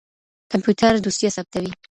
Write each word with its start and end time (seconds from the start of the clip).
کمپيوټر 0.51 0.91
دوسيه 1.05 1.29
ثبتوي. 1.37 1.71